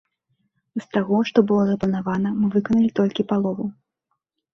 [0.85, 3.65] З таго, што было запланавана, мы выканалі толькі палову.